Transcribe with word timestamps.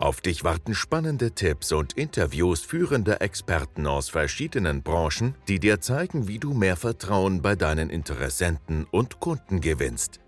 Auf 0.00 0.22
dich 0.22 0.44
warten 0.44 0.74
spannende 0.74 1.32
Tipps 1.32 1.72
und 1.72 1.92
Interviews 1.92 2.62
führender 2.62 3.20
Experten 3.20 3.86
aus 3.86 4.08
verschiedenen 4.08 4.82
Branchen, 4.82 5.34
die 5.46 5.60
dir 5.60 5.82
zeigen, 5.82 6.26
wie 6.26 6.38
du 6.38 6.54
mehr 6.54 6.76
Vertrauen 6.76 7.42
bei 7.42 7.54
deinen 7.54 7.90
Interessenten 7.90 8.86
und 8.90 9.20
Kunden 9.20 9.60
gewinnst. 9.60 10.18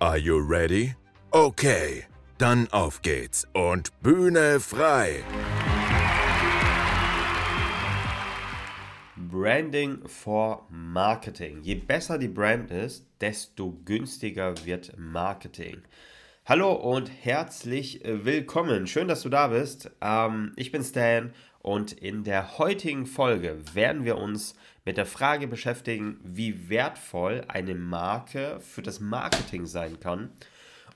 Are 0.00 0.18
you 0.18 0.36
ready? 0.36 0.94
Okay, 1.30 2.04
dann 2.36 2.68
auf 2.72 3.00
geht's 3.00 3.48
und 3.54 3.98
Bühne 4.02 4.60
frei! 4.60 5.24
Branding 9.16 10.06
for 10.08 10.66
Marketing. 10.68 11.62
Je 11.62 11.76
besser 11.76 12.18
die 12.18 12.28
Brand 12.28 12.70
ist, 12.70 13.06
desto 13.18 13.80
günstiger 13.86 14.54
wird 14.66 14.92
Marketing. 14.98 15.80
Hallo 16.44 16.72
und 16.72 17.08
herzlich 17.08 18.04
äh, 18.04 18.24
willkommen. 18.24 18.88
Schön, 18.88 19.06
dass 19.06 19.22
du 19.22 19.28
da 19.28 19.46
bist. 19.46 19.92
Ähm, 20.00 20.52
ich 20.56 20.72
bin 20.72 20.82
Stan 20.82 21.32
und 21.60 21.92
in 21.92 22.24
der 22.24 22.58
heutigen 22.58 23.06
Folge 23.06 23.60
werden 23.74 24.04
wir 24.04 24.18
uns 24.18 24.56
mit 24.84 24.96
der 24.96 25.06
Frage 25.06 25.46
beschäftigen, 25.46 26.18
wie 26.24 26.68
wertvoll 26.68 27.44
eine 27.46 27.76
Marke 27.76 28.58
für 28.58 28.82
das 28.82 28.98
Marketing 28.98 29.66
sein 29.66 30.00
kann. 30.00 30.30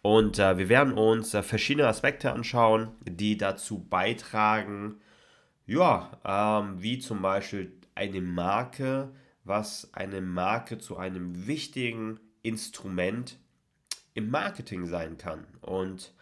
Und 0.03 0.41
äh, 0.41 0.59
wir 0.59 0.69
werden 0.69 0.95
uns 0.95 1.33
äh, 1.33 1.45
verschiedene 1.45 1.87
Aspekte 1.87 2.33
anschauen, 2.33 2.89
die 3.09 3.37
dazu 3.37 3.79
beitragen, 3.79 4.97
ja, 5.65 6.11
ähm, 6.25 6.83
wie 6.83 6.99
zum 6.99 7.23
Beispiel 7.23 7.73
eine 7.95 8.21
Marke, 8.21 9.13
was 9.45 9.91
eine 9.93 10.23
Marke 10.23 10.79
zu 10.79 10.97
einem 10.97 11.47
wichtigen 11.47 12.19
Instrument 12.43 13.39
im 14.17 14.31
Marketing 14.31 14.87
sein 14.87 15.19
kann. 15.19 15.47
Und 15.61 16.13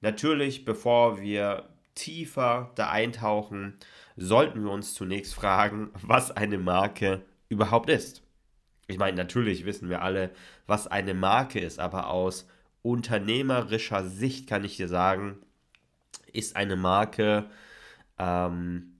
natürlich, 0.00 0.64
bevor 0.64 1.20
wir 1.20 1.68
tiefer 1.94 2.72
da 2.74 2.90
eintauchen, 2.90 3.74
sollten 4.16 4.64
wir 4.64 4.70
uns 4.70 4.94
zunächst 4.94 5.34
fragen, 5.34 5.90
was 6.02 6.30
eine 6.30 6.58
Marke 6.58 7.22
überhaupt 7.48 7.90
ist. 7.90 8.22
Ich 8.88 8.98
meine, 8.98 9.16
natürlich 9.16 9.64
wissen 9.66 9.90
wir 9.90 10.02
alle, 10.02 10.30
was 10.66 10.86
eine 10.86 11.14
Marke 11.14 11.60
ist, 11.60 11.78
aber 11.78 12.08
aus 12.08 12.48
unternehmerischer 12.80 14.04
Sicht 14.06 14.48
kann 14.48 14.64
ich 14.64 14.76
dir 14.76 14.88
sagen, 14.88 15.36
ist 16.32 16.56
eine 16.56 16.76
Marke 16.76 17.50
ähm, 18.18 18.94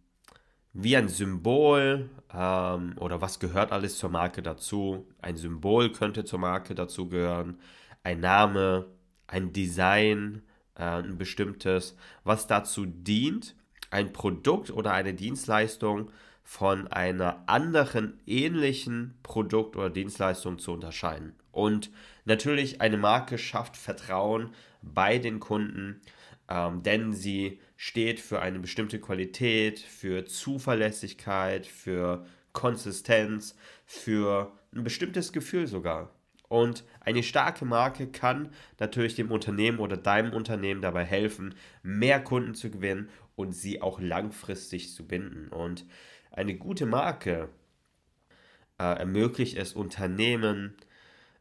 wie 0.75 0.97
ein 0.97 1.09
Symbol 1.09 2.11
ähm, 2.33 2.95
oder 2.99 3.21
was 3.23 3.41
gehört 3.41 3.73
alles 3.73 3.97
zur 3.97 4.11
Marke 4.11 4.43
dazu? 4.43 5.07
Ein 5.23 5.37
Symbol 5.37 5.91
könnte 5.93 6.25
zur 6.25 6.39
Marke 6.39 6.75
dazu 6.75 7.09
gehören 7.09 7.59
ein 8.03 8.21
Name, 8.21 8.87
ein 9.27 9.53
Design, 9.53 10.43
äh, 10.75 10.83
ein 10.83 11.19
bestimmtes, 11.19 11.97
was 12.25 12.47
dazu 12.47 12.87
dient, 12.87 13.57
ein 13.91 14.13
Produkt 14.13 14.71
oder 14.71 14.93
eine 14.93 15.15
Dienstleistung 15.15 16.11
von 16.43 16.89
einer 16.89 17.45
anderen 17.47 18.21
ähnlichen 18.27 19.15
Produkt 19.23 19.77
oder 19.77 19.91
Dienstleistung 19.91 20.59
zu 20.59 20.73
unterscheiden. 20.73 21.35
Und 21.53 21.91
natürlich 22.25 22.81
eine 22.81 22.97
Marke 22.97 23.39
schafft 23.39 23.77
Vertrauen 23.77 24.51
bei 24.83 25.19
den 25.19 25.39
Kunden, 25.39 26.01
ähm, 26.49 26.83
denn 26.83 27.13
sie 27.13 27.61
steht 27.77 28.21
für 28.21 28.41
eine 28.41 28.59
bestimmte 28.59 29.01
Qualität, 29.01 29.79
für 29.79 30.25
Zuverlässigkeit, 30.25 31.67
für 31.67 32.27
Konsistenz, 32.53 33.57
für 33.87 34.53
ein 34.75 34.85
bestimmtes 34.85 35.33
Gefühl 35.33 35.67
sogar. 35.67 36.11
Und 36.53 36.85
eine 37.01 37.23
starke 37.23 37.65
Marke 37.65 38.09
kann 38.09 38.51
natürlich 38.79 39.15
dem 39.15 39.31
Unternehmen 39.31 39.79
oder 39.79 39.97
deinem 39.97 40.35
Unternehmen 40.35 40.83
dabei 40.83 41.03
helfen, 41.03 41.55
mehr 41.83 42.23
Kunden 42.23 42.55
zu 42.55 42.71
gewinnen 42.71 43.09
und 43.37 43.53
sie 43.53 43.81
auch 43.81 43.99
langfristig 44.01 44.95
zu 44.95 45.07
binden. 45.07 45.49
Und 45.49 45.87
eine 46.31 46.55
gute 46.55 46.85
Marke 46.85 47.49
äh, 48.79 48.85
ermöglicht 48.85 49.57
es 49.57 49.73
Unternehmen, 49.73 50.77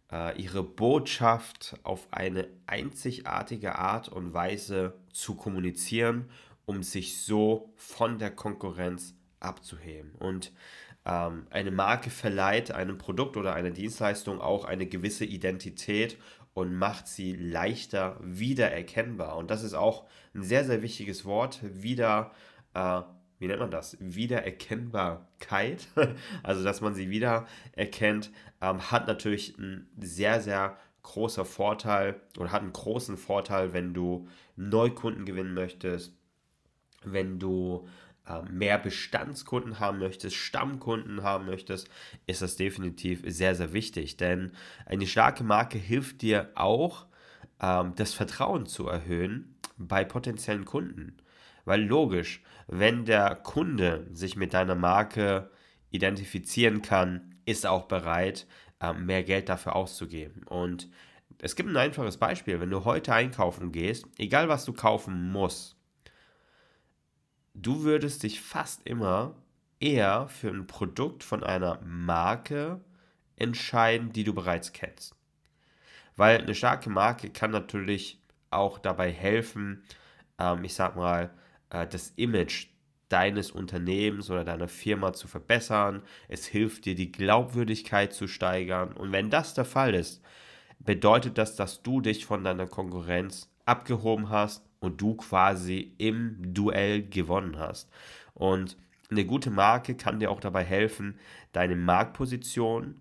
äh, 0.09 0.41
ihre 0.41 0.63
Botschaft 0.63 1.77
auf 1.83 2.07
eine 2.11 2.47
einzigartige 2.65 3.75
Art 3.75 4.07
und 4.07 4.33
Weise 4.33 4.93
zu 5.11 5.35
kommunizieren, 5.35 6.29
um 6.63 6.83
sich 6.83 7.21
so 7.21 7.73
von 7.75 8.17
der 8.17 8.31
Konkurrenz 8.31 9.13
abzuheben. 9.41 10.13
Und 10.19 10.53
ähm, 11.05 11.47
eine 11.49 11.71
Marke 11.71 12.09
verleiht 12.09 12.71
einem 12.71 12.97
Produkt 12.97 13.37
oder 13.37 13.53
einer 13.53 13.71
Dienstleistung 13.71 14.39
auch 14.39 14.65
eine 14.65 14.85
gewisse 14.85 15.25
Identität 15.25 16.17
und 16.53 16.75
macht 16.75 17.07
sie 17.07 17.33
leichter 17.33 18.17
wiedererkennbar. 18.21 19.37
Und 19.37 19.49
das 19.49 19.63
ist 19.63 19.73
auch 19.73 20.05
ein 20.33 20.43
sehr, 20.43 20.65
sehr 20.65 20.81
wichtiges 20.81 21.25
Wort. 21.25 21.59
Wieder, 21.63 22.31
äh, 22.73 23.01
wie 23.39 23.47
nennt 23.47 23.59
man 23.59 23.71
das? 23.71 23.97
Wiedererkennbarkeit. 23.99 25.87
also, 26.43 26.63
dass 26.63 26.81
man 26.81 26.93
sie 26.93 27.09
wiedererkennt, 27.09 28.31
ähm, 28.61 28.91
hat 28.91 29.07
natürlich 29.07 29.57
einen 29.57 29.89
sehr, 29.97 30.41
sehr 30.41 30.77
großer 31.03 31.45
Vorteil 31.45 32.21
oder 32.37 32.51
hat 32.51 32.61
einen 32.61 32.73
großen 32.73 33.17
Vorteil, 33.17 33.73
wenn 33.73 33.93
du 33.93 34.27
Neukunden 34.55 35.25
gewinnen 35.25 35.55
möchtest, 35.55 36.15
wenn 37.03 37.39
du 37.39 37.87
mehr 38.51 38.77
Bestandskunden 38.77 39.79
haben 39.79 39.99
möchtest, 39.99 40.35
Stammkunden 40.35 41.23
haben 41.23 41.45
möchtest, 41.45 41.89
ist 42.27 42.41
das 42.41 42.55
definitiv 42.55 43.23
sehr, 43.25 43.55
sehr 43.55 43.73
wichtig. 43.73 44.17
Denn 44.17 44.51
eine 44.85 45.07
starke 45.07 45.43
Marke 45.43 45.77
hilft 45.77 46.21
dir 46.21 46.51
auch, 46.55 47.07
ähm, 47.61 47.93
das 47.95 48.13
Vertrauen 48.13 48.65
zu 48.65 48.87
erhöhen 48.87 49.55
bei 49.77 50.03
potenziellen 50.03 50.65
Kunden. 50.65 51.17
Weil 51.65 51.81
logisch, 51.81 52.41
wenn 52.67 53.05
der 53.05 53.35
Kunde 53.35 54.07
sich 54.11 54.35
mit 54.35 54.53
deiner 54.53 54.75
Marke 54.75 55.51
identifizieren 55.91 56.81
kann, 56.81 57.35
ist 57.45 57.65
er 57.65 57.71
auch 57.71 57.87
bereit, 57.87 58.47
ähm, 58.79 59.05
mehr 59.05 59.23
Geld 59.23 59.49
dafür 59.49 59.75
auszugeben. 59.75 60.43
Und 60.43 60.89
es 61.39 61.55
gibt 61.55 61.69
ein 61.69 61.77
einfaches 61.77 62.17
Beispiel. 62.17 62.59
Wenn 62.59 62.69
du 62.69 62.85
heute 62.85 63.13
einkaufen 63.13 63.71
gehst, 63.71 64.05
egal 64.17 64.47
was 64.47 64.65
du 64.65 64.73
kaufen 64.73 65.31
musst, 65.31 65.75
du 67.61 67.83
würdest 67.83 68.23
dich 68.23 68.41
fast 68.41 68.85
immer 68.85 69.35
eher 69.79 70.27
für 70.27 70.49
ein 70.49 70.67
Produkt 70.67 71.23
von 71.23 71.43
einer 71.43 71.79
Marke 71.83 72.81
entscheiden, 73.35 74.13
die 74.13 74.23
du 74.23 74.33
bereits 74.33 74.73
kennst. 74.73 75.15
Weil 76.15 76.39
eine 76.39 76.55
starke 76.55 76.89
Marke 76.89 77.29
kann 77.29 77.51
natürlich 77.51 78.21
auch 78.51 78.77
dabei 78.77 79.11
helfen, 79.11 79.83
ähm, 80.37 80.63
ich 80.63 80.73
sag 80.73 80.95
mal, 80.95 81.31
äh, 81.69 81.87
das 81.87 82.11
Image 82.15 82.67
deines 83.09 83.51
Unternehmens 83.51 84.29
oder 84.29 84.45
deiner 84.45 84.67
Firma 84.67 85.13
zu 85.13 85.27
verbessern. 85.27 86.03
Es 86.27 86.45
hilft 86.45 86.85
dir, 86.85 86.95
die 86.95 87.11
Glaubwürdigkeit 87.11 88.13
zu 88.13 88.27
steigern. 88.27 88.93
Und 88.93 89.11
wenn 89.11 89.29
das 89.29 89.53
der 89.53 89.65
Fall 89.65 89.95
ist, 89.95 90.21
bedeutet 90.79 91.37
das, 91.37 91.55
dass 91.55 91.83
du 91.83 92.01
dich 92.01 92.25
von 92.25 92.43
deiner 92.43 92.67
Konkurrenz 92.67 93.49
abgehoben 93.65 94.29
hast 94.29 94.70
und 94.81 94.99
du 94.99 95.15
quasi 95.15 95.93
im 95.97 96.53
Duell 96.53 97.07
gewonnen 97.07 97.57
hast. 97.57 97.89
Und 98.33 98.77
eine 99.09 99.25
gute 99.25 99.51
Marke 99.51 99.95
kann 99.95 100.19
dir 100.19 100.31
auch 100.31 100.41
dabei 100.41 100.63
helfen, 100.63 101.17
deine 101.53 101.75
Marktposition 101.75 102.99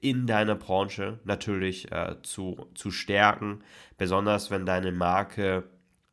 in 0.00 0.26
deiner 0.26 0.54
Branche 0.54 1.20
natürlich 1.24 1.90
äh, 1.92 2.16
zu, 2.22 2.68
zu 2.74 2.90
stärken, 2.90 3.62
besonders 3.98 4.50
wenn 4.50 4.64
deine 4.64 4.92
Marke 4.92 5.64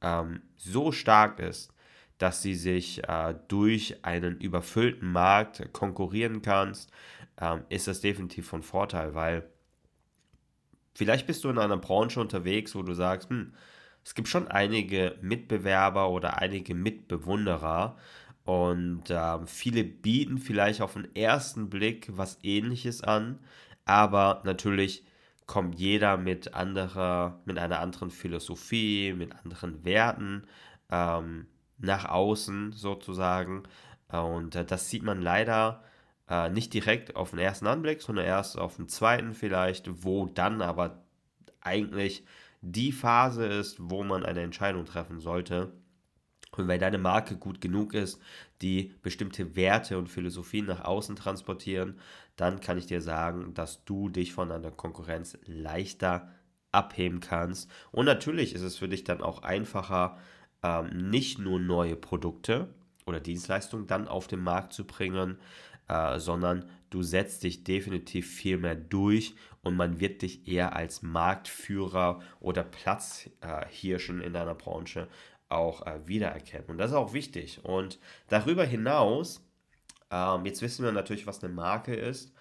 ähm, 0.01 0.42
so 0.57 0.92
stark 0.92 1.40
ist, 1.40 1.74
dass 2.18 2.42
sie 2.42 2.56
sich 2.56 3.07
äh, 3.07 3.36
durch 3.48 4.04
einen 4.04 4.40
überfüllten 4.40 5.12
Markt 5.12 5.72
konkurrieren 5.74 6.42
kannst, 6.42 6.92
ähm, 7.40 7.63
ist 7.69 7.88
das 7.88 8.02
definitiv 8.02 8.48
von 8.48 8.63
Vorteil, 8.63 9.16
weil 9.16 9.50
vielleicht 10.95 11.28
bist 11.28 11.44
du 11.44 11.50
in 11.50 11.57
einer 11.57 11.78
Branche 11.78 12.19
unterwegs, 12.19 12.75
wo 12.75 12.84
du 12.84 12.94
sagst, 12.94 13.30
hm, 13.30 13.54
es 14.09 14.15
gibt 14.15 14.27
schon 14.27 14.47
einige 14.47 15.15
Mitbewerber 15.21 16.09
oder 16.09 16.39
einige 16.41 16.73
Mitbewunderer 16.73 17.95
und 18.44 19.11
äh, 19.11 19.45
viele 19.45 19.83
bieten 19.83 20.39
vielleicht 20.39 20.81
auf 20.81 20.94
den 20.94 21.15
ersten 21.15 21.69
Blick 21.69 22.09
was 22.17 22.39
ähnliches 22.41 23.03
an, 23.03 23.38
aber 23.85 24.41
natürlich 24.45 25.03
kommt 25.45 25.75
jeder 25.79 26.17
mit 26.17 26.56
anderer, 26.56 27.39
mit 27.45 27.59
einer 27.59 27.81
anderen 27.81 28.09
Philosophie, 28.09 29.13
mit 29.13 29.35
anderen 29.44 29.85
Werten 29.85 30.47
ähm, 30.89 31.45
nach 31.77 32.06
außen 32.06 32.71
sozusagen. 32.71 33.61
Und 34.11 34.56
äh, 34.56 34.65
das 34.65 34.89
sieht 34.89 35.03
man 35.03 35.21
leider 35.21 35.83
Äh, 36.29 36.50
nicht 36.51 36.73
direkt 36.73 37.15
auf 37.15 37.31
den 37.31 37.39
ersten 37.39 37.67
Anblick, 37.67 38.01
sondern 38.01 38.25
erst 38.25 38.57
auf 38.57 38.75
den 38.77 38.88
zweiten 38.88 39.33
vielleicht, 39.33 39.89
wo 40.03 40.27
dann 40.27 40.61
aber 40.61 41.03
eigentlich 41.61 42.23
die 42.61 42.91
Phase 42.91 43.45
ist, 43.45 43.77
wo 43.79 44.03
man 44.03 44.25
eine 44.25 44.41
Entscheidung 44.41 44.85
treffen 44.85 45.19
sollte. 45.19 45.73
Und 46.51 46.67
wenn 46.67 46.79
deine 46.79 46.97
Marke 46.97 47.38
gut 47.38 47.61
genug 47.61 47.94
ist, 47.94 48.19
die 48.61 48.95
bestimmte 49.01 49.56
Werte 49.56 49.97
und 49.97 50.09
Philosophien 50.09 50.65
nach 50.65 50.83
außen 50.83 51.15
transportieren, 51.15 52.00
dann 52.35 52.59
kann 52.59 52.77
ich 52.77 52.88
dir 52.88 53.01
sagen, 53.01 53.53
dass 53.53 53.85
du 53.85 54.09
dich 54.09 54.33
von 54.33 54.51
einer 54.51 54.71
Konkurrenz 54.71 55.38
leichter 55.45 56.29
abheben 56.71 57.19
kannst. 57.19 57.69
Und 57.91 58.06
natürlich 58.06 58.53
ist 58.53 58.61
es 58.61 58.77
für 58.77 58.89
dich 58.89 59.03
dann 59.03 59.21
auch 59.21 59.44
einfacher, 59.44 60.17
ähm, 60.63 61.09
nicht 61.09 61.39
nur 61.39 61.59
neue 61.59 61.95
Produkte 61.95 62.73
oder 63.06 63.19
Dienstleistungen 63.19 63.88
dann 63.88 64.07
auf 64.07 64.27
den 64.27 64.41
Markt 64.41 64.73
zu 64.73 64.85
bringen, 64.85 65.38
äh, 65.88 66.19
sondern 66.19 66.65
du 66.89 67.03
setzt 67.03 67.44
dich 67.44 67.63
definitiv 67.63 68.30
viel 68.30 68.57
mehr 68.57 68.75
durch 68.75 69.36
und 69.62 69.75
man 69.75 70.00
wird 70.00 70.21
dich 70.21 70.47
eher 70.47 70.75
als 70.75 71.01
Marktführer 71.01 72.21
oder 72.39 72.63
Platzhirschen 72.63 74.21
in 74.21 74.33
deiner 74.33 74.56
Branche 74.56 75.07
auch 75.50 75.86
äh, 75.86 76.07
wiedererkennen. 76.07 76.69
Und 76.69 76.77
das 76.77 76.91
ist 76.91 76.97
auch 76.97 77.13
wichtig. 77.13 77.63
Und 77.63 78.00
darüber 78.27 78.63
hinaus, 78.63 79.45
ähm, 80.12 80.45
jetzt 80.45 80.62
wissen 80.62 80.86
wir 80.86 80.91
natürlich, 80.91 81.27
was 81.27 81.44
eine 81.44 81.53
Marke 81.53 81.94
ist 81.94 82.33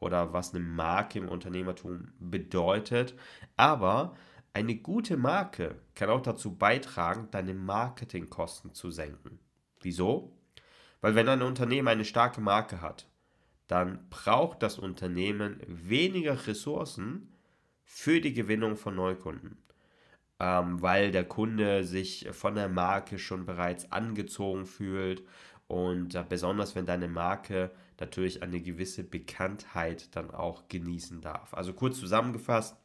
oder 0.00 0.32
was 0.32 0.54
eine 0.54 0.64
Marke 0.64 1.18
im 1.18 1.28
Unternehmertum 1.28 2.12
bedeutet. 2.18 3.14
Aber 3.56 4.16
eine 4.52 4.76
gute 4.76 5.16
Marke 5.16 5.80
kann 5.94 6.10
auch 6.10 6.22
dazu 6.22 6.56
beitragen, 6.56 7.28
deine 7.30 7.54
Marketingkosten 7.54 8.72
zu 8.72 8.90
senken. 8.90 9.38
Wieso? 9.80 10.36
Weil 11.00 11.14
wenn 11.14 11.28
ein 11.28 11.42
Unternehmen 11.42 11.88
eine 11.88 12.04
starke 12.04 12.40
Marke 12.40 12.80
hat, 12.80 13.06
dann 13.66 14.08
braucht 14.10 14.62
das 14.62 14.78
Unternehmen 14.78 15.60
weniger 15.66 16.46
Ressourcen 16.46 17.32
für 17.84 18.20
die 18.20 18.34
Gewinnung 18.34 18.76
von 18.76 18.94
Neukunden 18.94 19.64
ähm, 20.40 20.82
weil 20.82 21.10
der 21.10 21.24
Kunde 21.24 21.84
sich 21.84 22.28
von 22.32 22.54
der 22.54 22.68
Marke 22.68 23.18
schon 23.18 23.46
bereits 23.46 23.90
angezogen 23.92 24.66
fühlt 24.66 25.22
und 25.68 26.14
äh, 26.14 26.24
besonders 26.28 26.74
wenn 26.74 26.86
deine 26.86 27.08
Marke 27.08 27.70
natürlich 28.00 28.42
eine 28.42 28.60
gewisse 28.60 29.04
Bekanntheit 29.04 30.14
dann 30.16 30.30
auch 30.30 30.68
genießen 30.68 31.20
darf. 31.20 31.54
Also 31.54 31.72
kurz 31.72 31.98
zusammengefasst, 31.98 32.76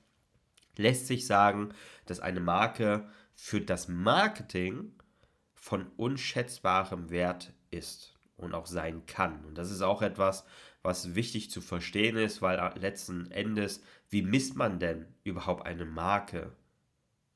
lässt 0.78 1.08
sich 1.08 1.25
sagen, 1.25 1.70
dass 2.06 2.20
eine 2.20 2.40
Marke 2.40 3.10
für 3.34 3.60
das 3.60 3.88
Marketing 3.88 4.94
von 5.56 5.88
unschätzbarem 5.98 7.10
Wert 7.10 7.54
ist 7.72 8.16
und 8.38 8.54
auch 8.54 8.68
sein 8.68 9.06
kann. 9.06 9.44
Und 9.46 9.58
das 9.58 9.72
ist 9.72 9.82
auch 9.82 10.02
etwas, 10.02 10.46
was 10.81 11.16
wichtig 11.16 11.52
zu 11.52 11.62
verstehen 11.62 12.16
ist, 12.18 12.42
weil 12.42 12.58
letzten 12.80 13.31
Endes, 13.31 13.84
wie 14.10 14.22
misst 14.22 14.56
man 14.56 14.80
denn 14.80 15.06
überhaupt 15.24 15.66
eine 15.66 15.86
Marke? 15.86 16.52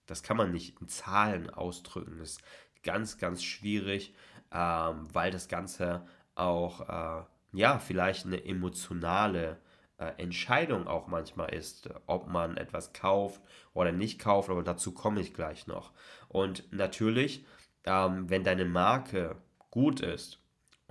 Das 0.05 0.23
kann 0.23 0.37
man 0.37 0.51
nicht 0.51 0.79
in 0.81 0.87
Zahlen 0.87 1.49
ausdrücken. 1.49 2.19
Das 2.19 2.31
ist 2.31 2.43
ganz, 2.83 3.17
ganz 3.17 3.43
schwierig, 3.43 4.13
ähm, 4.51 5.07
weil 5.13 5.31
das 5.31 5.47
Ganze 5.47 6.05
auch, 6.35 6.81
äh, 6.81 7.23
ja, 7.53 7.79
vielleicht 7.79 8.25
eine 8.25 8.43
emotionale 8.45 9.59
äh, 9.97 10.11
Entscheidung 10.17 10.87
auch 10.87 11.07
manchmal 11.07 11.53
ist, 11.53 11.89
ob 12.07 12.27
man 12.27 12.57
etwas 12.57 12.93
kauft 12.93 13.41
oder 13.73 13.91
nicht 13.91 14.19
kauft, 14.19 14.49
aber 14.49 14.63
dazu 14.63 14.93
komme 14.93 15.21
ich 15.21 15.33
gleich 15.33 15.67
noch. 15.67 15.91
Und 16.29 16.71
natürlich, 16.71 17.45
ähm, 17.85 18.29
wenn 18.29 18.43
deine 18.43 18.65
Marke 18.65 19.35
gut 19.69 19.99
ist 20.01 20.42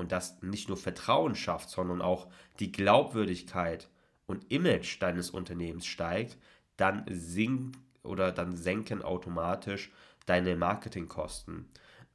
und 0.02 0.10
das 0.10 0.42
nicht 0.42 0.68
nur 0.68 0.76
Vertrauen 0.76 1.36
schafft, 1.36 1.70
sondern 1.70 2.02
auch 2.02 2.26
die 2.58 2.72
Glaubwürdigkeit 2.72 3.88
und 4.26 4.50
Image 4.50 5.00
deines 5.00 5.30
Unternehmens 5.30 5.86
steigt, 5.86 6.38
dann 6.76 7.04
sinkt 7.08 7.78
oder 8.02 8.32
dann 8.32 8.56
senken 8.56 9.02
automatisch 9.02 9.92
deine 10.26 10.56
Marketingkosten. 10.56 11.68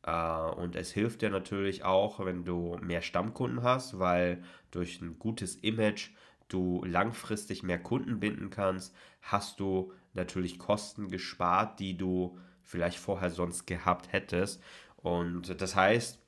Äh, 0.03 0.11
und 0.11 0.75
es 0.75 0.91
hilft 0.91 1.21
dir 1.21 1.29
natürlich 1.29 1.85
auch, 1.85 2.23
wenn 2.25 2.43
du 2.43 2.77
mehr 2.81 3.01
Stammkunden 3.01 3.63
hast, 3.63 3.99
weil 3.99 4.43
durch 4.69 4.99
ein 4.99 5.17
gutes 5.17 5.55
Image 5.55 6.09
du 6.49 6.83
langfristig 6.83 7.63
mehr 7.63 7.79
Kunden 7.79 8.19
binden 8.19 8.49
kannst, 8.49 8.93
hast 9.21 9.61
du 9.61 9.93
natürlich 10.13 10.59
Kosten 10.59 11.07
gespart, 11.07 11.79
die 11.79 11.95
du 11.95 12.37
vielleicht 12.63 12.97
vorher 12.97 13.29
sonst 13.29 13.65
gehabt 13.65 14.11
hättest. 14.11 14.61
Und 14.97 15.61
das 15.61 15.73
heißt, 15.73 16.19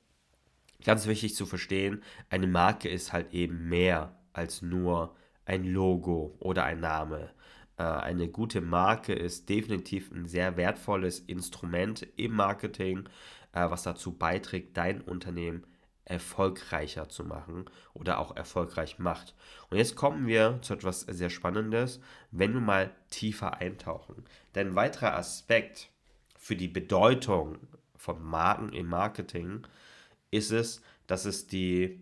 ganz 0.84 1.06
wichtig 1.06 1.34
zu 1.34 1.46
verstehen, 1.46 2.02
eine 2.28 2.46
Marke 2.46 2.88
ist 2.88 3.12
halt 3.12 3.32
eben 3.32 3.68
mehr 3.68 4.16
als 4.32 4.62
nur 4.62 5.14
ein 5.44 5.64
Logo 5.64 6.36
oder 6.38 6.64
ein 6.64 6.80
Name. 6.80 7.30
Äh, 7.76 7.82
eine 7.82 8.28
gute 8.28 8.60
Marke 8.60 9.12
ist 9.12 9.48
definitiv 9.48 10.10
ein 10.12 10.26
sehr 10.26 10.56
wertvolles 10.56 11.20
Instrument 11.20 12.06
im 12.16 12.32
Marketing, 12.34 13.08
äh, 13.52 13.68
was 13.68 13.82
dazu 13.82 14.16
beiträgt, 14.16 14.76
dein 14.76 15.00
Unternehmen 15.00 15.66
erfolgreicher 16.04 17.08
zu 17.08 17.24
machen 17.24 17.66
oder 17.94 18.18
auch 18.18 18.36
erfolgreich 18.36 18.98
macht. 18.98 19.34
Und 19.70 19.78
jetzt 19.78 19.96
kommen 19.96 20.26
wir 20.26 20.58
zu 20.62 20.74
etwas 20.74 21.02
sehr 21.02 21.30
Spannendes, 21.30 22.00
wenn 22.32 22.52
wir 22.54 22.60
mal 22.60 22.90
tiefer 23.10 23.58
eintauchen. 23.58 24.24
Denn 24.54 24.68
ein 24.68 24.74
weiterer 24.74 25.16
Aspekt 25.16 25.90
für 26.36 26.56
die 26.56 26.68
Bedeutung 26.68 27.58
von 27.96 28.22
Marken 28.22 28.72
im 28.72 28.86
Marketing 28.86 29.58
ist 29.58 29.89
es, 30.32 30.82
dass 31.06 31.24
es 31.24 31.46
die 31.46 32.00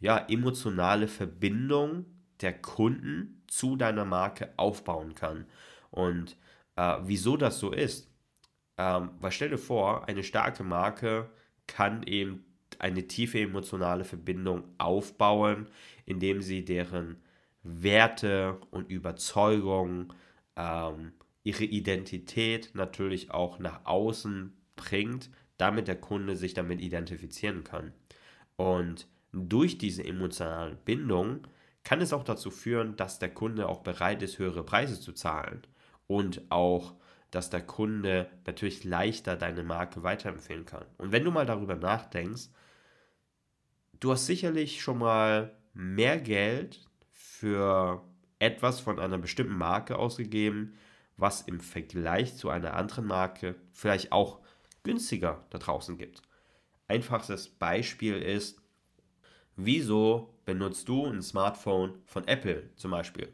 ja, 0.00 0.18
emotionale 0.28 1.08
Verbindung 1.08 2.06
der 2.40 2.52
Kunden 2.60 3.42
zu 3.46 3.76
deiner 3.76 4.04
Marke 4.04 4.52
aufbauen 4.56 5.14
kann. 5.14 5.46
Und 5.90 6.36
äh, 6.76 6.96
wieso 7.02 7.36
das 7.36 7.58
so 7.58 7.72
ist, 7.72 8.10
ähm, 8.76 9.10
weil 9.20 9.32
stell 9.32 9.50
dir 9.50 9.58
vor, 9.58 10.08
eine 10.08 10.22
starke 10.22 10.62
Marke 10.62 11.30
kann 11.66 12.02
eben 12.04 12.44
eine 12.78 13.06
tiefe 13.08 13.40
emotionale 13.40 14.04
Verbindung 14.04 14.64
aufbauen, 14.78 15.68
indem 16.06 16.42
sie 16.42 16.64
deren 16.64 17.20
Werte 17.62 18.58
und 18.70 18.90
Überzeugungen, 18.90 20.12
ähm, 20.56 21.12
ihre 21.42 21.64
Identität 21.64 22.70
natürlich 22.74 23.30
auch 23.30 23.58
nach 23.58 23.84
außen 23.84 24.56
bringt, 24.76 25.30
damit 25.58 25.88
der 25.88 26.00
Kunde 26.00 26.36
sich 26.36 26.54
damit 26.54 26.80
identifizieren 26.80 27.64
kann. 27.64 27.92
Und 28.56 29.06
durch 29.32 29.78
diese 29.78 30.04
emotionale 30.04 30.76
Bindung 30.76 31.46
kann 31.84 32.00
es 32.00 32.12
auch 32.12 32.24
dazu 32.24 32.50
führen, 32.50 32.96
dass 32.96 33.18
der 33.18 33.32
Kunde 33.32 33.68
auch 33.68 33.80
bereit 33.80 34.22
ist, 34.22 34.38
höhere 34.38 34.64
Preise 34.64 35.00
zu 35.00 35.12
zahlen 35.12 35.62
und 36.06 36.42
auch, 36.50 36.94
dass 37.30 37.50
der 37.50 37.60
Kunde 37.60 38.30
natürlich 38.46 38.84
leichter 38.84 39.36
deine 39.36 39.62
Marke 39.62 40.02
weiterempfehlen 40.02 40.64
kann. 40.64 40.86
Und 40.96 41.12
wenn 41.12 41.24
du 41.24 41.30
mal 41.30 41.46
darüber 41.46 41.76
nachdenkst, 41.76 42.48
du 44.00 44.12
hast 44.12 44.26
sicherlich 44.26 44.80
schon 44.80 44.98
mal 44.98 45.54
mehr 45.74 46.18
Geld 46.18 46.86
für 47.10 48.02
etwas 48.38 48.80
von 48.80 48.98
einer 48.98 49.18
bestimmten 49.18 49.56
Marke 49.56 49.98
ausgegeben, 49.98 50.74
was 51.16 51.42
im 51.42 51.60
Vergleich 51.60 52.36
zu 52.36 52.48
einer 52.48 52.74
anderen 52.74 53.06
Marke 53.06 53.56
vielleicht 53.72 54.12
auch 54.12 54.40
günstiger 54.88 55.44
da 55.50 55.58
draußen 55.58 55.98
gibt. 55.98 56.22
Einfachstes 56.86 57.50
Beispiel 57.50 58.22
ist, 58.22 58.62
wieso 59.54 60.34
benutzt 60.46 60.88
du 60.88 61.04
ein 61.04 61.20
Smartphone 61.20 62.00
von 62.06 62.26
Apple 62.26 62.70
zum 62.74 62.92
Beispiel, 62.92 63.30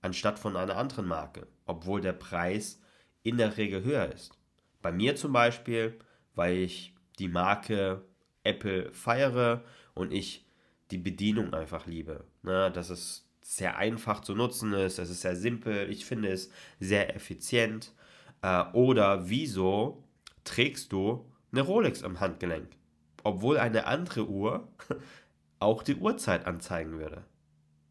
anstatt 0.00 0.38
von 0.38 0.56
einer 0.56 0.78
anderen 0.78 1.06
Marke, 1.06 1.46
obwohl 1.66 2.00
der 2.00 2.14
Preis 2.14 2.80
in 3.22 3.36
der 3.36 3.58
Regel 3.58 3.84
höher 3.84 4.10
ist. 4.14 4.38
Bei 4.80 4.92
mir 4.92 5.14
zum 5.14 5.34
Beispiel, 5.34 5.98
weil 6.34 6.56
ich 6.56 6.94
die 7.18 7.28
Marke 7.28 8.02
Apple 8.42 8.90
feiere 8.94 9.62
und 9.92 10.10
ich 10.10 10.46
die 10.90 10.98
Bedienung 10.98 11.52
einfach 11.52 11.84
liebe. 11.86 12.24
Ne, 12.42 12.70
dass 12.72 12.88
es 12.88 13.28
sehr 13.42 13.76
einfach 13.76 14.20
zu 14.20 14.34
nutzen 14.34 14.72
ist, 14.72 14.98
es 14.98 15.10
ist 15.10 15.20
sehr 15.20 15.36
simpel, 15.36 15.90
ich 15.90 16.06
finde 16.06 16.30
es 16.30 16.50
sehr 16.80 17.14
effizient. 17.14 17.92
Äh, 18.40 18.64
oder 18.72 19.28
wieso 19.28 20.03
trägst 20.44 20.92
du 20.92 21.30
eine 21.52 21.62
Rolex 21.62 22.02
am 22.02 22.20
Handgelenk, 22.20 22.68
obwohl 23.22 23.58
eine 23.58 23.86
andere 23.86 24.28
Uhr 24.28 24.68
auch 25.58 25.82
die 25.82 25.96
Uhrzeit 25.96 26.46
anzeigen 26.46 26.98
würde. 26.98 27.24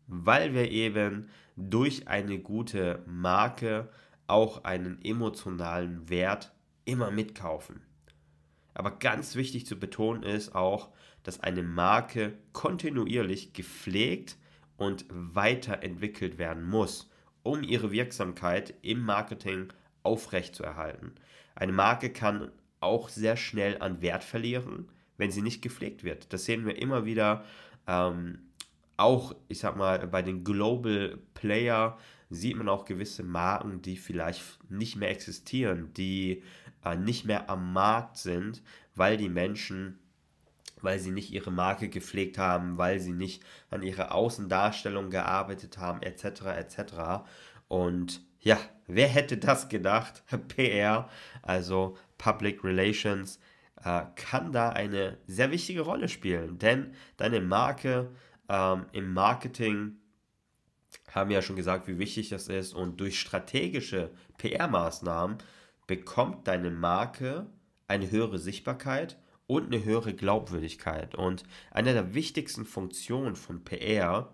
Weil 0.08 0.54
wir 0.54 0.70
eben 0.70 1.30
durch 1.56 2.08
eine 2.08 2.40
gute 2.40 3.04
Marke 3.06 3.90
auch 4.28 4.64
einen 4.64 5.02
emotionalen 5.04 6.10
Wert 6.10 6.54
immer 6.86 7.12
mitkaufen. 7.12 7.82
Aber 8.74 8.92
ganz 8.92 9.36
wichtig 9.36 9.66
zu 9.66 9.80
betonen 9.80 10.24
ist 10.24 10.56
auch, 10.56 10.90
dass 11.24 11.40
eine 11.40 11.64
Marke 11.64 12.34
kontinuierlich 12.52 13.54
gepflegt 13.54 14.38
und 14.78 15.06
weiterentwickelt 15.10 16.38
werden 16.38 16.64
muss, 16.64 17.10
um 17.44 17.64
ihre 17.64 17.92
Wirksamkeit 17.92 18.74
im 18.82 19.02
Marketing 19.02 19.72
aufrechtzuerhalten. 20.02 21.14
Eine 21.64 21.72
Marke 21.72 22.10
kann 22.10 22.52
auch 22.82 23.08
sehr 23.08 23.38
schnell 23.38 23.78
an 23.82 24.02
Wert 24.02 24.26
verlieren, 24.26 24.90
wenn 25.16 25.32
sie 25.32 25.42
nicht 25.42 25.62
gepflegt 25.62 26.04
wird. 26.04 26.34
Das 26.34 26.44
sehen 26.44 26.66
wir 26.66 26.78
immer 26.78 27.06
wieder 27.06 27.46
ähm, 27.88 28.40
auch, 28.98 29.34
ich 29.48 29.60
sag 29.60 29.78
mal, 29.78 30.06
bei 30.08 30.22
den 30.22 30.44
Global 30.44 31.20
Player 31.34 31.98
sieht 32.30 32.58
man 32.58 32.68
auch 32.68 32.84
gewisse 32.84 33.24
Marken, 33.24 33.82
die 33.82 33.96
vielleicht 33.96 34.44
nicht 34.70 34.98
mehr 34.98 35.10
existieren, 35.10 35.94
die 35.94 36.44
äh, 36.84 36.98
nicht 36.98 37.24
mehr 37.24 37.50
am 37.50 37.72
Markt 37.72 38.18
sind, 38.18 38.62
weil 38.94 39.16
die 39.16 39.30
Menschen, 39.30 40.00
weil 40.82 41.00
sie 41.00 41.12
nicht 41.12 41.32
ihre 41.32 41.52
Marke 41.52 41.88
gepflegt 41.88 42.38
haben, 42.38 42.78
weil 42.78 43.00
sie 43.00 43.14
nicht 43.14 43.42
an 43.70 43.84
ihrer 43.84 44.14
Außendarstellung 44.14 45.10
gearbeitet 45.10 45.78
haben, 45.78 46.02
etc. 46.02 46.42
etc. 46.58 46.94
Und 47.70 48.22
ja, 48.44 48.60
wer 48.88 49.08
hätte 49.08 49.38
das 49.38 49.70
gedacht? 49.70 50.24
PR, 50.50 51.10
also 51.42 51.98
Public 52.18 52.64
Relations, 52.64 53.40
äh, 53.84 54.04
kann 54.16 54.52
da 54.52 54.70
eine 54.70 55.18
sehr 55.28 55.50
wichtige 55.52 55.82
Rolle 55.82 56.10
spielen, 56.10 56.60
denn 56.60 56.94
deine 57.18 57.42
Marke 57.42 58.12
ähm, 58.50 58.86
im 58.92 59.14
Marketing 59.14 59.96
haben 61.12 61.32
ja 61.32 61.42
schon 61.42 61.56
gesagt, 61.56 61.88
wie 61.88 62.00
wichtig 62.00 62.30
das 62.30 62.48
ist 62.48 62.74
und 62.74 63.00
durch 63.00 63.20
strategische 63.20 64.12
PR-Maßnahmen 64.38 65.38
bekommt 65.88 66.48
deine 66.48 66.70
Marke 66.70 67.48
eine 67.88 68.12
höhere 68.12 68.40
Sichtbarkeit 68.40 69.18
und 69.48 69.74
eine 69.74 69.84
höhere 69.84 70.14
Glaubwürdigkeit. 70.14 71.16
Und 71.16 71.44
eine 71.72 71.94
der 71.94 72.14
wichtigsten 72.14 72.66
Funktionen 72.66 73.36
von 73.36 73.64
PR, 73.64 74.34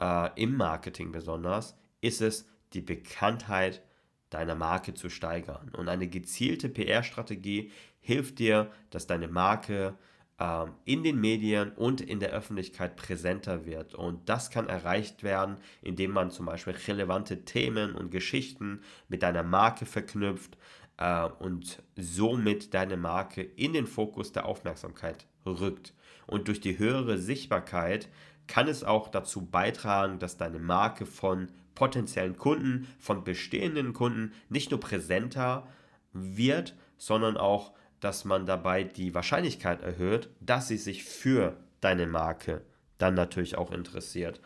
äh, 0.00 0.30
im 0.40 0.56
Marketing 0.56 1.12
besonders, 1.12 1.76
ist 2.00 2.20
es, 2.20 2.48
die 2.74 2.80
Bekanntheit 2.80 3.82
deiner 4.30 4.54
Marke 4.54 4.94
zu 4.94 5.10
steigern. 5.10 5.70
Und 5.76 5.88
eine 5.88 6.08
gezielte 6.08 6.68
PR-Strategie 6.68 7.70
hilft 8.00 8.38
dir, 8.38 8.70
dass 8.90 9.06
deine 9.06 9.28
Marke 9.28 9.94
ähm, 10.38 10.72
in 10.84 11.02
den 11.02 11.20
Medien 11.20 11.72
und 11.72 12.00
in 12.00 12.18
der 12.18 12.30
Öffentlichkeit 12.30 12.96
präsenter 12.96 13.66
wird. 13.66 13.94
Und 13.94 14.28
das 14.28 14.50
kann 14.50 14.68
erreicht 14.68 15.22
werden, 15.22 15.56
indem 15.82 16.12
man 16.12 16.30
zum 16.30 16.46
Beispiel 16.46 16.74
relevante 16.88 17.44
Themen 17.44 17.94
und 17.94 18.10
Geschichten 18.10 18.80
mit 19.08 19.22
deiner 19.22 19.42
Marke 19.42 19.86
verknüpft 19.86 20.56
äh, 20.96 21.24
und 21.24 21.82
somit 21.96 22.74
deine 22.74 22.96
Marke 22.96 23.42
in 23.42 23.72
den 23.72 23.86
Fokus 23.86 24.32
der 24.32 24.46
Aufmerksamkeit 24.46 25.26
rückt. 25.46 25.94
Und 26.26 26.48
durch 26.48 26.60
die 26.60 26.78
höhere 26.78 27.18
Sichtbarkeit 27.18 28.08
kann 28.46 28.68
es 28.68 28.84
auch 28.84 29.08
dazu 29.08 29.46
beitragen, 29.46 30.18
dass 30.18 30.38
deine 30.38 30.58
Marke 30.58 31.06
von 31.06 31.48
potenziellen 31.74 32.36
Kunden, 32.36 32.86
von 32.98 33.24
bestehenden 33.24 33.92
Kunden 33.92 34.32
nicht 34.48 34.70
nur 34.70 34.80
präsenter 34.80 35.66
wird, 36.12 36.74
sondern 36.98 37.36
auch 37.36 37.72
dass 38.02 38.24
man 38.24 38.46
dabei 38.46 38.82
die 38.82 39.14
Wahrscheinlichkeit 39.14 39.80
erhöht, 39.80 40.28
dass 40.40 40.66
sie 40.66 40.76
sich 40.76 41.04
für 41.04 41.56
deine 41.80 42.06
Marke 42.08 42.62
dann 42.98 43.14
natürlich 43.14 43.56
auch 43.56 43.70
interessiert 43.70 44.40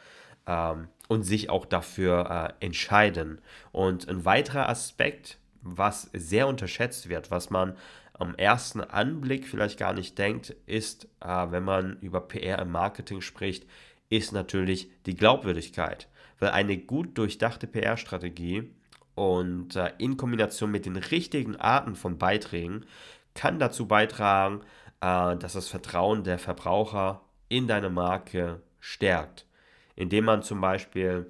ähm, 0.46 0.88
und 1.08 1.22
sich 1.22 1.48
auch 1.48 1.64
dafür 1.64 2.54
äh, 2.60 2.64
entscheiden. 2.64 3.40
Und 3.72 4.08
ein 4.10 4.26
weiterer 4.26 4.68
Aspekt, 4.68 5.38
was 5.62 6.10
sehr 6.12 6.48
unterschätzt 6.48 7.08
wird, 7.08 7.30
was 7.30 7.48
man 7.48 7.76
am 8.12 8.34
ersten 8.34 8.82
Anblick 8.82 9.48
vielleicht 9.48 9.78
gar 9.78 9.94
nicht 9.94 10.18
denkt, 10.18 10.54
ist, 10.66 11.08
äh, 11.20 11.46
wenn 11.50 11.64
man 11.64 11.98
über 12.00 12.20
PR 12.20 12.58
im 12.58 12.72
Marketing 12.72 13.22
spricht, 13.22 13.66
ist 14.10 14.32
natürlich 14.32 14.90
die 15.06 15.16
Glaubwürdigkeit. 15.16 16.08
Weil 16.38 16.50
eine 16.50 16.76
gut 16.78 17.16
durchdachte 17.18 17.66
PR-Strategie 17.66 18.70
und 19.14 19.76
äh, 19.76 19.92
in 19.98 20.16
Kombination 20.16 20.70
mit 20.70 20.86
den 20.86 20.96
richtigen 20.96 21.56
Arten 21.56 21.96
von 21.96 22.18
Beiträgen 22.18 22.84
kann 23.34 23.58
dazu 23.58 23.86
beitragen, 23.86 24.60
äh, 25.00 25.36
dass 25.36 25.54
das 25.54 25.68
Vertrauen 25.68 26.24
der 26.24 26.38
Verbraucher 26.38 27.22
in 27.48 27.66
deine 27.66 27.90
Marke 27.90 28.60
stärkt, 28.80 29.46
indem 29.94 30.26
man 30.26 30.42
zum 30.42 30.60
Beispiel 30.60 31.26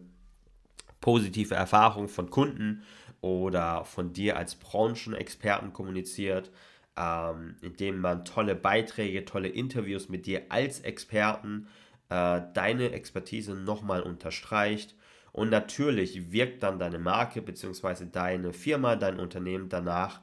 positive 1.00 1.54
Erfahrungen 1.54 2.08
von 2.08 2.30
Kunden 2.30 2.82
oder 3.20 3.84
von 3.84 4.12
dir 4.12 4.36
als 4.36 4.56
Branchenexperten 4.56 5.72
kommuniziert, 5.72 6.50
ähm, 6.96 7.56
indem 7.60 8.00
man 8.00 8.24
tolle 8.24 8.56
Beiträge, 8.56 9.24
tolle 9.24 9.48
Interviews 9.48 10.08
mit 10.08 10.26
dir 10.26 10.46
als 10.48 10.80
Experten 10.80 11.68
äh, 11.68 11.85
deine 12.08 12.92
Expertise 12.92 13.54
nochmal 13.54 14.02
unterstreicht. 14.02 14.94
Und 15.32 15.50
natürlich 15.50 16.32
wirkt 16.32 16.62
dann 16.62 16.78
deine 16.78 16.98
Marke 16.98 17.42
bzw. 17.42 18.06
deine 18.10 18.52
Firma, 18.52 18.96
dein 18.96 19.20
Unternehmen 19.20 19.68
danach 19.68 20.20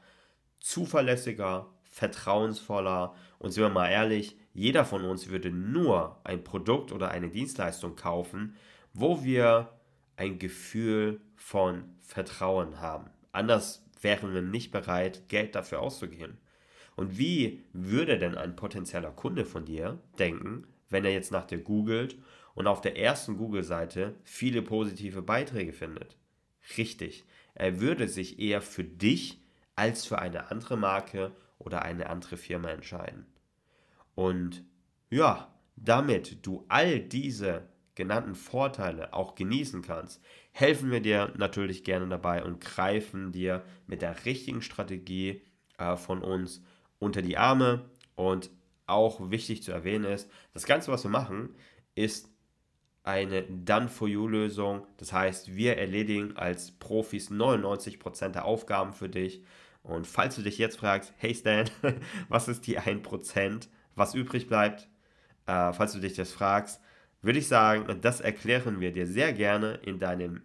zuverlässiger, 0.59 1.69
vertrauensvoller 1.83 3.13
und 3.37 3.51
sind 3.51 3.63
wir 3.63 3.69
mal 3.69 3.89
ehrlich, 3.89 4.37
jeder 4.53 4.85
von 4.85 5.03
uns 5.03 5.29
würde 5.29 5.51
nur 5.51 6.19
ein 6.23 6.43
Produkt 6.43 6.91
oder 6.91 7.09
eine 7.09 7.29
Dienstleistung 7.29 7.95
kaufen, 7.95 8.55
wo 8.93 9.23
wir 9.23 9.69
ein 10.15 10.39
Gefühl 10.39 11.21
von 11.35 11.83
Vertrauen 11.99 12.79
haben. 12.79 13.09
Anders 13.31 13.85
wären 14.01 14.33
wir 14.33 14.41
nicht 14.41 14.71
bereit, 14.71 15.27
Geld 15.27 15.55
dafür 15.55 15.81
auszugeben. 15.81 16.37
Und 16.95 17.17
wie 17.17 17.63
würde 17.73 18.19
denn 18.19 18.35
ein 18.35 18.55
potenzieller 18.55 19.11
Kunde 19.11 19.45
von 19.45 19.65
dir 19.65 19.99
denken, 20.19 20.67
wenn 20.93 21.03
er 21.03 21.12
jetzt 21.12 21.31
nach 21.31 21.45
dir 21.45 21.57
googelt 21.57 22.17
und 22.55 22.67
auf 22.67 22.79
der 22.79 22.97
ersten 22.97 23.38
Google-Seite 23.38 24.15
viele 24.23 24.62
positive 24.62 25.21
Beiträge 25.21 25.73
findet? 25.73 26.17
Richtig, 26.77 27.25
er 27.55 27.81
würde 27.81 28.07
sich 28.07 28.39
eher 28.39 28.62
für 28.62 28.85
dich 28.85 29.41
als 29.75 30.05
für 30.05 30.19
eine 30.19 30.50
andere 30.50 30.77
Marke 30.77 31.35
oder 31.59 31.81
eine 31.81 32.09
andere 32.09 32.38
Firma 32.38 32.69
entscheiden. 32.69 33.25
Und 34.15 34.63
ja, 35.09 35.53
damit 35.75 36.45
du 36.45 36.65
all 36.69 37.00
diese 37.00 37.67
genannten 37.95 38.35
Vorteile 38.35 39.13
auch 39.13 39.35
genießen 39.35 39.81
kannst, 39.81 40.21
helfen 40.51 40.91
wir 40.91 41.00
dir 41.00 41.33
natürlich 41.38 41.83
gerne 41.83 42.07
dabei 42.07 42.43
und 42.43 42.59
greifen 42.59 43.31
dir 43.31 43.63
mit 43.88 44.01
der 44.01 44.25
richtigen 44.25 44.62
Strategie 44.62 45.41
äh, 45.77 45.95
von 45.95 46.21
uns 46.23 46.63
unter 47.00 47.21
die 47.21 47.38
Arme. 47.38 47.85
Und 48.15 48.50
auch 48.85 49.31
wichtig 49.31 49.63
zu 49.63 49.71
erwähnen 49.71 50.05
ist, 50.05 50.29
das 50.53 50.65
Ganze, 50.65 50.91
was 50.91 51.03
wir 51.03 51.11
machen, 51.11 51.55
ist 51.95 52.29
eine 53.03 53.43
Done-for-You-Lösung. 53.43 54.87
Das 54.97 55.11
heißt, 55.11 55.55
wir 55.55 55.77
erledigen 55.77 56.37
als 56.37 56.71
Profis 56.71 57.29
99% 57.29 58.29
der 58.29 58.45
Aufgaben 58.45 58.93
für 58.93 59.09
dich. 59.09 59.43
Und 59.83 60.07
falls 60.07 60.35
du 60.35 60.41
dich 60.41 60.57
jetzt 60.57 60.77
fragst, 60.77 61.13
hey 61.17 61.35
Stan, 61.35 61.69
was 62.29 62.47
ist 62.47 62.65
die 62.67 62.79
1%, 62.79 63.67
was 63.95 64.15
übrig 64.15 64.47
bleibt, 64.47 64.87
äh, 65.45 65.73
falls 65.73 65.93
du 65.93 65.99
dich 65.99 66.13
das 66.13 66.31
fragst, 66.31 66.81
würde 67.21 67.39
ich 67.39 67.47
sagen, 67.47 67.99
das 68.01 68.21
erklären 68.21 68.79
wir 68.79 68.91
dir 68.91 69.07
sehr 69.07 69.33
gerne 69.33 69.79
in 69.83 69.99
deinem 69.99 70.41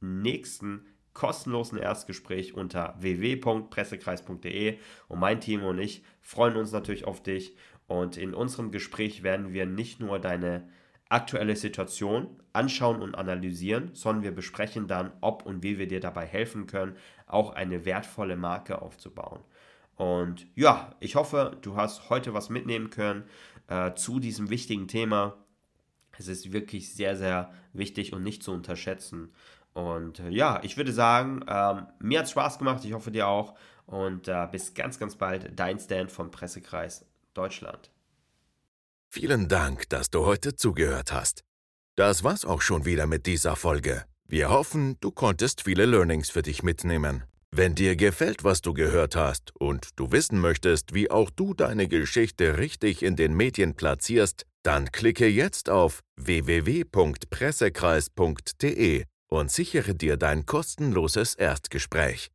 nächsten 0.00 0.86
kostenlosen 1.14 1.78
Erstgespräch 1.78 2.54
unter 2.54 2.94
www.pressekreis.de 3.00 4.78
und 5.08 5.18
mein 5.18 5.40
Team 5.40 5.64
und 5.64 5.78
ich 5.78 6.04
freuen 6.20 6.56
uns 6.56 6.70
natürlich 6.70 7.06
auf 7.06 7.22
dich 7.22 7.56
und 7.88 8.18
in 8.18 8.34
unserem 8.34 8.70
Gespräch 8.70 9.22
werden 9.22 9.52
wir 9.52 9.66
nicht 9.66 9.98
nur 9.98 10.20
deine 10.20 10.68
aktuelle 11.08 11.56
Situation 11.56 12.28
anschauen 12.52 13.00
und 13.00 13.14
analysieren, 13.14 13.94
sondern 13.94 14.24
wir 14.24 14.34
besprechen 14.34 14.86
dann, 14.86 15.10
ob 15.22 15.46
und 15.46 15.62
wie 15.62 15.78
wir 15.78 15.88
dir 15.88 16.00
dabei 16.00 16.26
helfen 16.26 16.66
können, 16.66 16.96
auch 17.26 17.54
eine 17.54 17.86
wertvolle 17.86 18.36
Marke 18.36 18.82
aufzubauen. 18.82 19.40
Und 19.96 20.46
ja, 20.54 20.94
ich 21.00 21.16
hoffe, 21.16 21.56
du 21.62 21.76
hast 21.76 22.10
heute 22.10 22.34
was 22.34 22.50
mitnehmen 22.50 22.90
können 22.90 23.24
äh, 23.68 23.94
zu 23.94 24.20
diesem 24.20 24.50
wichtigen 24.50 24.86
Thema. 24.86 25.38
Es 26.18 26.28
ist 26.28 26.52
wirklich 26.52 26.94
sehr, 26.94 27.16
sehr 27.16 27.50
wichtig 27.72 28.12
und 28.12 28.22
nicht 28.22 28.42
zu 28.42 28.52
unterschätzen. 28.52 29.32
Und 29.72 30.20
äh, 30.20 30.28
ja, 30.28 30.60
ich 30.62 30.76
würde 30.76 30.92
sagen, 30.92 31.40
ähm, 31.48 31.86
mir 32.00 32.18
hat 32.18 32.26
es 32.26 32.32
Spaß 32.32 32.58
gemacht, 32.58 32.84
ich 32.84 32.92
hoffe 32.92 33.10
dir 33.10 33.28
auch. 33.28 33.54
Und 33.86 34.28
äh, 34.28 34.46
bis 34.52 34.74
ganz, 34.74 34.98
ganz 34.98 35.16
bald, 35.16 35.58
dein 35.58 35.78
Stand 35.78 36.12
vom 36.12 36.30
Pressekreis 36.30 37.07
Deutschland. 37.38 37.90
Vielen 39.08 39.48
Dank, 39.48 39.88
dass 39.88 40.10
du 40.10 40.26
heute 40.26 40.54
zugehört 40.56 41.12
hast. 41.12 41.44
Das 41.96 42.24
war's 42.24 42.44
auch 42.44 42.60
schon 42.60 42.84
wieder 42.84 43.06
mit 43.06 43.26
dieser 43.26 43.54
Folge. 43.54 44.04
Wir 44.26 44.50
hoffen, 44.50 44.96
du 45.00 45.12
konntest 45.12 45.62
viele 45.62 45.86
Learnings 45.86 46.30
für 46.30 46.42
dich 46.42 46.64
mitnehmen. 46.64 47.22
Wenn 47.50 47.74
dir 47.74 47.96
gefällt, 47.96 48.44
was 48.44 48.60
du 48.60 48.74
gehört 48.74 49.16
hast 49.16 49.56
und 49.56 49.88
du 49.96 50.12
wissen 50.12 50.38
möchtest, 50.40 50.92
wie 50.94 51.10
auch 51.10 51.30
du 51.30 51.54
deine 51.54 51.88
Geschichte 51.88 52.58
richtig 52.58 53.02
in 53.02 53.16
den 53.16 53.34
Medien 53.34 53.74
platzierst, 53.74 54.44
dann 54.62 54.92
klicke 54.92 55.28
jetzt 55.28 55.70
auf 55.70 56.00
www.pressekreis.de 56.16 59.04
und 59.30 59.50
sichere 59.50 59.94
dir 59.94 60.16
dein 60.16 60.44
kostenloses 60.44 61.34
Erstgespräch. 61.36 62.30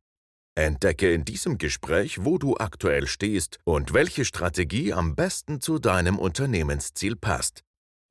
Entdecke 0.56 1.12
in 1.12 1.24
diesem 1.24 1.58
Gespräch, 1.58 2.24
wo 2.24 2.38
du 2.38 2.56
aktuell 2.56 3.06
stehst 3.06 3.58
und 3.64 3.92
welche 3.92 4.24
Strategie 4.24 4.92
am 4.92 5.16
besten 5.16 5.60
zu 5.60 5.78
deinem 5.78 6.18
Unternehmensziel 6.18 7.16
passt. 7.16 7.62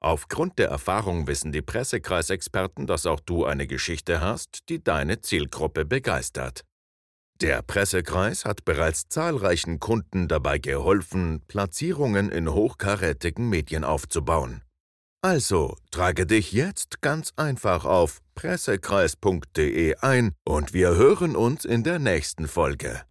Aufgrund 0.01 0.59
der 0.59 0.67
Erfahrung 0.67 1.27
wissen 1.27 1.53
die 1.53 1.62
Pressekreisexperten, 1.62 2.85
dass 2.85 3.05
auch 3.05 3.21
du 3.21 3.45
eine 3.45 3.67
Geschichte 3.67 4.19
hast, 4.19 4.67
die 4.67 4.83
deine 4.83 5.21
Zielgruppe 5.21 5.85
begeistert. 5.85 6.65
Der 7.39 7.62
Pressekreis 7.62 8.43
hat 8.43 8.65
bereits 8.65 9.07
zahlreichen 9.07 9.79
Kunden 9.79 10.27
dabei 10.27 10.59
geholfen, 10.59 11.41
Platzierungen 11.47 12.29
in 12.29 12.51
hochkarätigen 12.51 13.47
Medien 13.47 13.85
aufzubauen. 13.85 14.62
Also 15.25 15.77
trage 15.89 16.25
dich 16.25 16.51
jetzt 16.51 17.01
ganz 17.01 17.32
einfach 17.38 17.86
auf 17.86 18.20
pressekreis.de 18.36 19.96
ein 20.01 20.36
und 20.44 20.74
wir 20.74 20.96
hören 20.96 21.38
uns 21.38 21.63
in 21.63 21.86
der 21.86 21.98
nächsten 21.98 22.50
Folge. 22.50 23.01